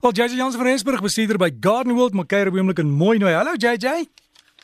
[0.00, 3.32] Wel JJ Jans van Rensburg bestuurder by Garden World Macaire Boomlik in Mooi Nooi.
[3.32, 4.06] Hallo JJ.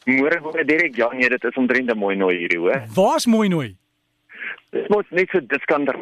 [0.08, 2.86] Môre môre Derek, ja nee, dit is omtrent 'n mooi nooi hierdie, hoor.
[2.94, 3.76] Waar's Mooi Nooi?
[4.70, 5.96] Dit moet net so diskander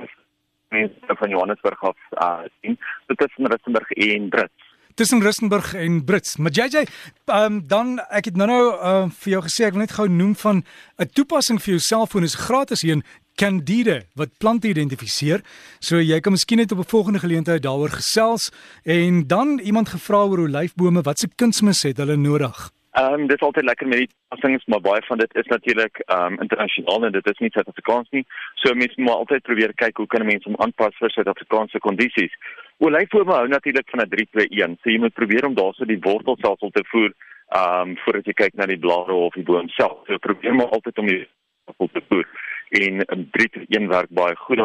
[0.68, 2.78] mense van Johannesburg af uh sien.
[3.06, 4.62] Dit is in Rustenburg en Brits.
[4.94, 6.36] Tussen Rustenburg en Brits.
[6.36, 6.86] Maar JJ,
[7.26, 10.62] um, dan ek het nou-nou uh, vir jou gesê ek wil net gou noem van
[10.98, 13.02] 'n toepassing vir jou selfoon is gratis hier
[13.34, 15.42] Candida wat plante identifiseer.
[15.80, 18.52] So jy kan miskien net op 'n volgende geleentheid daaroor gesels
[18.84, 22.70] en dan iemand gevra oor olyfbome, wat se kunsmis het hulle nodig?
[22.94, 25.98] Ehm um, dit is altyd lekker met die toepassings, maar baie van dit is natuurlik
[25.98, 28.24] ehm um, internasionaal en dit is nie Suid-Afrikaans nie.
[28.54, 32.36] So mense moet altyd probeer kyk hoe kan mense hom aanpas vir Suid-Afrikaanse kondisies.
[32.78, 34.76] Olyfbome hou natuurlik van 'n 3-2-1.
[34.82, 37.10] So jy moet probeer om daarso die wortelstelsel te voer
[37.48, 39.98] ehm um, voordat jy kyk na die blare of die boom self.
[40.06, 41.26] So probeer maar altyd om die
[42.74, 44.58] en 'n 3-1 werk baie goed.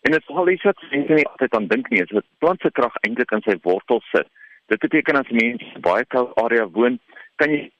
[0.00, 2.60] En dit is al iets wat mense nie altyd aan dink nie, is dat plant
[2.60, 4.28] se krag eintlik in sy wortels sit.
[4.66, 6.98] Dit beteken as mense baie koue area woon,
[7.36, 7.70] kan jy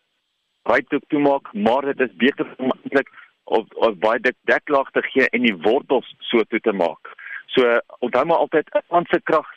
[0.62, 3.08] baie toe toemaak, maar dit is beter om eintlik
[3.44, 7.14] of of baie dik deklaag te gee en die wortels so toe te maak.
[7.46, 9.48] So onthou maar altyd plant se krag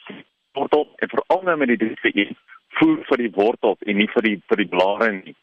[0.54, 2.34] wortel en veral nou met die 3-1
[2.80, 5.36] voer vir die wortels en nie vir die vir die blare nie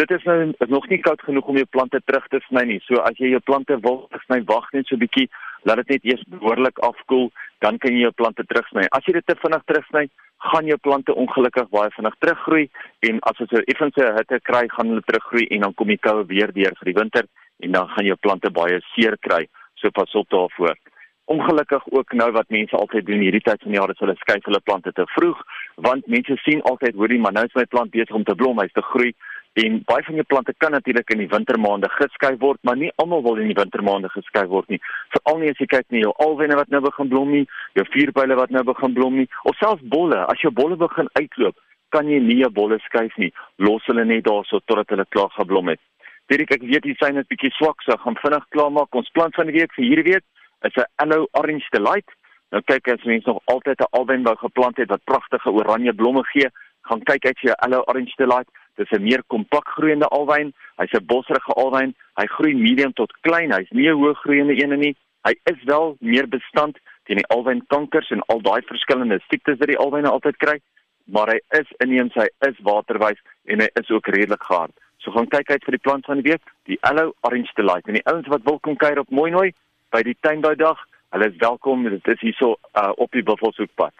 [0.00, 2.80] dit is nou nog nie koud genoeg om jou plante terug te sny nie.
[2.86, 5.28] So as jy jou plante wil sny, wag net so 'n bietjie,
[5.68, 8.86] laat dit net eers behoorlik afkoel, dan kan jy jou plante terugsny.
[8.96, 10.08] As jy dit te vinnig terugsny,
[10.40, 12.68] gaan jou plante ongelukkig baie vinnig teruggroei
[13.08, 16.24] en as jy so effense hitte kry, gaan hulle teruggroei en dan kom die koue
[16.26, 17.24] weer deur vir die winter
[17.60, 19.46] en dan gaan jou plante baie seer kry.
[19.74, 20.76] So pas op daarvoor.
[21.24, 24.44] Ongelukkig ook nou wat mense altyd doen hierdie tyd van die jaar is hulle skuif
[24.48, 25.44] hulle plante te vroeg
[25.76, 28.72] want mense sien altyd hoorie maar nou is my plant besig om te blom, hy's
[28.72, 29.12] te groei
[29.58, 33.22] En baie van jou plante kan natuurlik in die wintermaande geskei word, maar nie almal
[33.22, 34.78] wil in die wintermaande geskei word nie.
[35.10, 38.36] Veral nie as jy kyk na jou alwyne wat nou begin blom nie, jou vuurpyle
[38.38, 40.22] wat nou begin blom nie, of selfs bolle.
[40.30, 41.58] As jou bolle begin uitloop,
[41.90, 43.32] kan jy nie jou bolle skuif nie.
[43.58, 45.82] Los hulle net daarso totdat hulle klaar geblom het.
[46.30, 48.94] Dirk, ek weet jy sien dit bietjie swak, so gaan vinnig klaar maak.
[48.94, 50.26] Ons plant van die week vir hierdie week
[50.62, 52.06] is 'n Allo Orange Delight.
[52.52, 56.22] Nou kyk as mense nog altyd 'n alwyn wou geplant het wat pragtige oranje blomme
[56.32, 56.48] gee,
[56.82, 58.48] gaan kyk uit vir jou Allo Orange Delight.
[58.76, 60.52] Dis 'n meer kompak groeiende alwyn.
[60.76, 61.94] Hy's 'n bosrige alwyn.
[62.16, 63.52] Hy groei medium tot klein.
[63.52, 64.96] Hy's nie 'n hoë groeiende een nie.
[65.24, 69.78] Hy is wel meer bestand teen die alwynkankers en al daai verskillende siektes wat die
[69.78, 70.60] alwyne altyd kry,
[71.04, 74.72] maar hy is inheems, hy is waterwys en hy is ook redelik gehard.
[75.02, 77.88] So gaan kyk uit vir die plant van die week, die Allo Orange Delight.
[77.88, 79.50] En die ouens wat wil kom kuier op Mooi Nooi
[79.90, 80.78] by die tuinbou dag,
[81.10, 81.88] hulle is welkom.
[81.88, 83.94] Dit is hierso uh, op die Buffelshoekpad.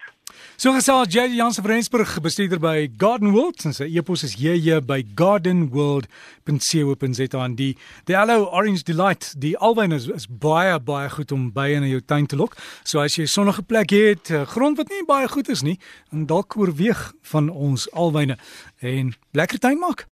[0.57, 3.61] So gesels JJ Jansen van Rensburg, bestuurder by Garden World.
[3.61, 10.07] Sy e-pos is JJ by gardenworld.co.za en die die Allo Orange Delight, die alwyn is,
[10.13, 12.57] is baie baie goed om by in jou tuin te lok.
[12.85, 15.79] So as jy 'n sonnige plek het, eh, grond wat nie baie goed is nie,
[16.11, 18.37] dan dalk oorweeg van ons alwyne
[18.81, 20.11] en lekker tuin maak.